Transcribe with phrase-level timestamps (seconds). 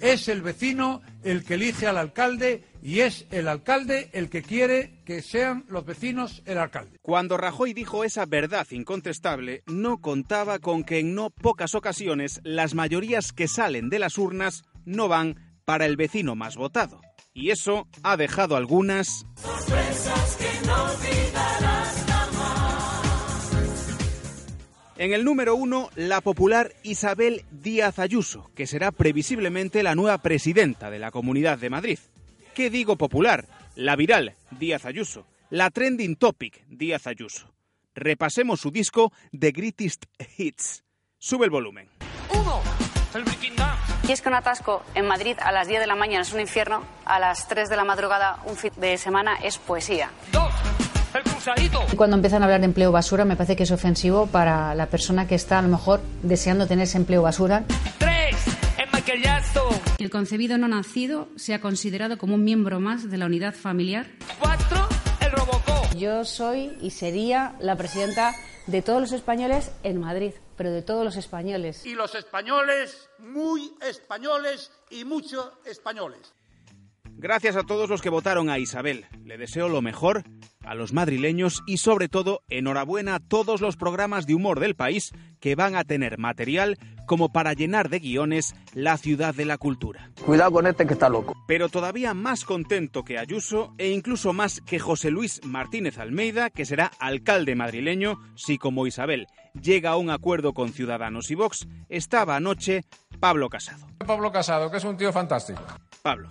[0.00, 5.02] Es el vecino el que elige al alcalde y es el alcalde el que quiere
[5.04, 6.98] que sean los vecinos el alcalde.
[7.02, 12.74] Cuando Rajoy dijo esa verdad incontestable, no contaba con que en no pocas ocasiones las
[12.74, 17.00] mayorías que salen de las urnas no van para el vecino más votado.
[17.34, 19.26] Y eso ha dejado algunas...
[24.98, 30.90] En el número uno, la popular Isabel Díaz Ayuso, que será previsiblemente la nueva presidenta
[30.90, 32.00] de la Comunidad de Madrid.
[32.52, 33.44] ¿Qué digo popular?
[33.76, 35.24] La viral, Díaz Ayuso.
[35.50, 37.54] La trending topic, Díaz Ayuso.
[37.94, 40.82] Repasemos su disco The Greatest Hits.
[41.16, 41.88] Sube el volumen.
[42.34, 42.60] Uno,
[43.14, 43.22] el
[44.08, 46.40] Y es que un atasco en Madrid a las 10 de la mañana es un
[46.40, 50.10] infierno, a las 3 de la madrugada un fin de semana es poesía.
[50.32, 50.67] Dos.
[51.96, 55.26] Cuando empiezan a hablar de empleo basura, me parece que es ofensivo para la persona
[55.26, 57.64] que está a lo mejor deseando tener ese empleo basura.
[57.98, 58.36] Tres,
[58.78, 59.68] el maquillazo.
[59.96, 64.06] Que el concebido no nacido sea considerado como un miembro más de la unidad familiar.
[64.38, 64.88] Cuatro,
[65.20, 65.82] el robocó.
[65.96, 68.34] Yo soy y sería la presidenta
[68.66, 71.86] de todos los españoles en Madrid, pero de todos los españoles.
[71.86, 76.34] Y los españoles, muy españoles y muchos españoles.
[77.20, 79.04] Gracias a todos los que votaron a Isabel.
[79.24, 80.22] Le deseo lo mejor
[80.64, 85.10] a los madrileños y sobre todo enhorabuena a todos los programas de humor del país
[85.40, 90.12] que van a tener material como para llenar de guiones la ciudad de la cultura.
[90.24, 91.34] Cuidado con este que está loco.
[91.48, 96.66] Pero todavía más contento que Ayuso e incluso más que José Luis Martínez Almeida, que
[96.66, 99.26] será alcalde madrileño si como Isabel
[99.60, 102.84] llega a un acuerdo con Ciudadanos y Vox, estaba anoche
[103.18, 103.88] Pablo Casado.
[104.06, 105.62] Pablo Casado, que es un tío fantástico.
[106.02, 106.28] Pablo,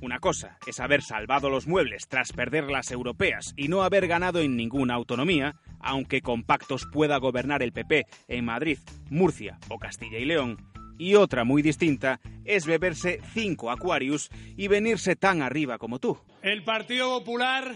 [0.00, 4.40] una cosa es haber salvado los muebles tras perder las europeas y no haber ganado
[4.40, 8.78] en ninguna autonomía, aunque con pactos pueda gobernar el PP en Madrid,
[9.10, 10.58] Murcia o Castilla y León.
[10.98, 16.18] Y otra muy distinta es beberse cinco Aquarius y venirse tan arriba como tú.
[16.42, 17.74] El Partido Popular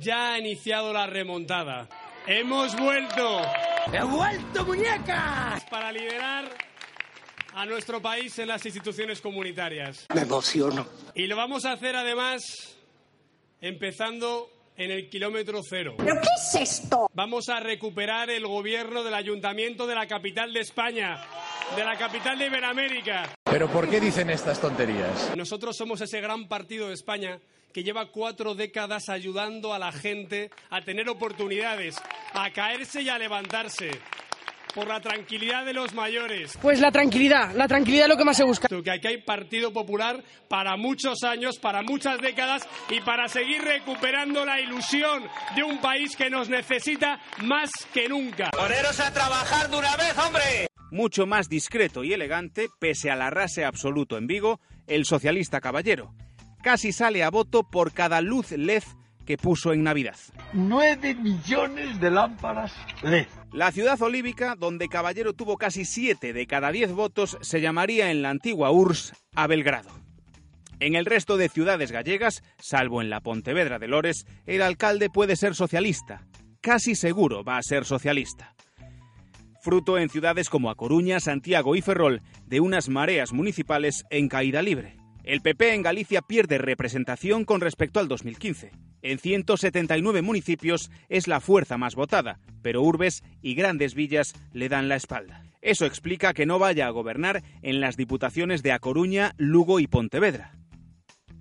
[0.00, 1.88] ya ha iniciado la remontada.
[2.26, 3.42] Hemos vuelto.
[3.92, 5.60] ¡He vuelto, muñeca!
[5.70, 6.71] Para liderar
[7.54, 10.06] a nuestro país en las instituciones comunitarias.
[10.14, 10.86] Me emociono.
[11.14, 12.42] Y lo vamos a hacer además
[13.60, 15.94] empezando en el kilómetro cero.
[15.98, 17.08] ¿Pero qué es esto?
[17.12, 21.22] Vamos a recuperar el gobierno del ayuntamiento de la capital de España,
[21.76, 23.34] de la capital de Iberoamérica.
[23.44, 25.36] ¿Pero por qué dicen estas tonterías?
[25.36, 27.38] Nosotros somos ese gran partido de España
[27.72, 31.96] que lleva cuatro décadas ayudando a la gente a tener oportunidades,
[32.34, 33.90] a caerse y a levantarse
[34.74, 36.58] por la tranquilidad de los mayores.
[36.60, 38.68] Pues la tranquilidad, la tranquilidad es lo que más se busca.
[38.68, 44.44] Que aquí hay Partido Popular para muchos años, para muchas décadas y para seguir recuperando
[44.44, 45.24] la ilusión
[45.54, 48.50] de un país que nos necesita más que nunca.
[48.50, 50.66] ¡Poneros a trabajar de una vez, hombre!
[50.90, 56.12] Mucho más discreto y elegante, pese al arrase absoluto en Vigo, el socialista caballero.
[56.62, 58.82] Casi sale a voto por cada luz LED
[59.24, 60.16] que puso en Navidad.
[60.52, 62.72] 9 millones de lámparas
[63.02, 63.26] LED.
[63.52, 68.22] La ciudad olívica, donde Caballero tuvo casi 7 de cada 10 votos, se llamaría en
[68.22, 69.90] la antigua URSS a Belgrado.
[70.80, 75.36] En el resto de ciudades gallegas, salvo en la Pontevedra de Lores, el alcalde puede
[75.36, 76.26] ser socialista.
[76.60, 78.54] Casi seguro va a ser socialista.
[79.62, 84.60] Fruto en ciudades como A Coruña, Santiago y Ferrol de unas mareas municipales en caída
[84.60, 84.96] libre.
[85.24, 88.72] El PP en Galicia pierde representación con respecto al 2015.
[89.02, 94.88] En 179 municipios es la fuerza más votada, pero urbes y grandes villas le dan
[94.88, 95.44] la espalda.
[95.60, 99.86] Eso explica que no vaya a gobernar en las diputaciones de A Coruña, Lugo y
[99.86, 100.56] Pontevedra.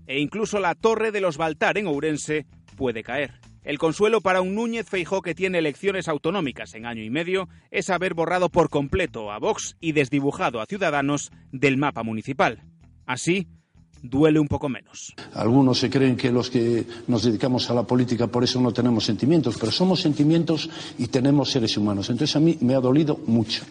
[0.06, 2.46] E incluso la Torre de los Baltar en Ourense
[2.76, 3.40] puede caer.
[3.64, 7.90] El consuelo para un Núñez Feijó que tiene elecciones autonómicas en año y medio es
[7.90, 12.64] haber borrado por completo a Vox y desdibujado a Ciudadanos del mapa municipal.
[13.06, 13.48] Así,
[14.02, 15.14] duele un poco menos.
[15.34, 19.06] Algunos se creen que los que nos dedicamos a la política por eso no tenemos
[19.06, 22.10] sentimientos, pero somos sentimientos y tenemos seres humanos.
[22.10, 23.64] Entonces a mí me ha dolido mucho.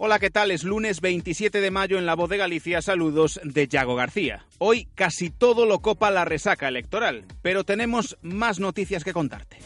[0.00, 0.52] Hola, ¿qué tal?
[0.52, 2.80] Es lunes 27 de mayo en La Voz de Galicia.
[2.82, 4.46] Saludos de Yago García.
[4.58, 9.58] Hoy casi todo lo copa la resaca electoral, pero tenemos más noticias que contarte.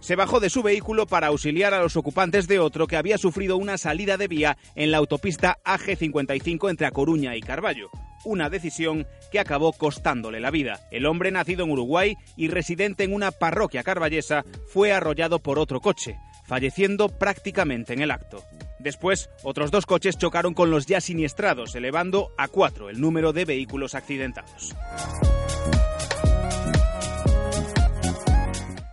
[0.00, 3.56] se bajó de su vehículo para auxiliar a los ocupantes de otro que había sufrido
[3.56, 7.90] una salida de vía en la autopista AG55 entre A Coruña y Carballo.
[8.24, 10.80] Una decisión que acabó costándole la vida.
[10.90, 15.80] El hombre, nacido en Uruguay y residente en una parroquia carballesa, fue arrollado por otro
[15.80, 18.42] coche, falleciendo prácticamente en el acto.
[18.78, 23.44] Después, otros dos coches chocaron con los ya siniestrados, elevando a cuatro el número de
[23.44, 24.74] vehículos accidentados.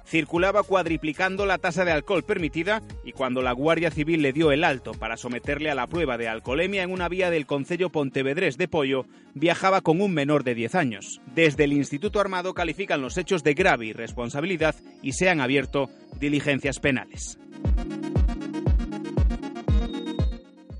[0.08, 4.64] Circulaba cuadriplicando la tasa de alcohol permitida y cuando la Guardia Civil le dio el
[4.64, 8.68] alto para someterle a la prueba de alcoholemia en una vía del Concello Pontevedrés de
[8.68, 11.22] Pollo, viajaba con un menor de 10 años.
[11.36, 15.90] Desde el Instituto Armado califican los hechos de grave irresponsabilidad y se han abierto
[16.20, 17.38] diligencias penales.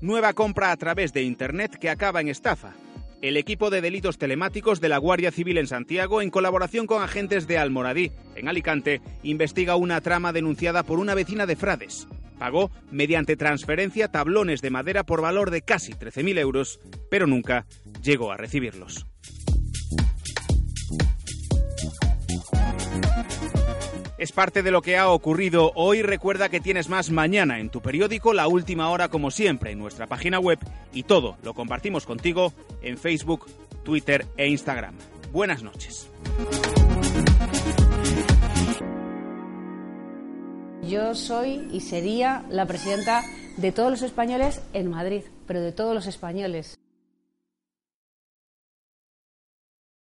[0.00, 2.72] Nueva compra a través de Internet que acaba en estafa.
[3.20, 7.48] El equipo de delitos telemáticos de la Guardia Civil en Santiago, en colaboración con agentes
[7.48, 12.06] de Almoradí, en Alicante, investiga una trama denunciada por una vecina de Frades.
[12.38, 16.78] Pagó, mediante transferencia, tablones de madera por valor de casi 13.000 euros,
[17.10, 17.66] pero nunca
[18.04, 19.04] llegó a recibirlos.
[24.18, 26.02] Es parte de lo que ha ocurrido hoy.
[26.02, 30.08] Recuerda que tienes más mañana en tu periódico, la última hora como siempre en nuestra
[30.08, 30.58] página web
[30.92, 33.46] y todo lo compartimos contigo en Facebook,
[33.84, 34.96] Twitter e Instagram.
[35.32, 36.10] Buenas noches.
[40.82, 43.22] Yo soy y sería la presidenta
[43.56, 46.77] de todos los españoles en Madrid, pero de todos los españoles.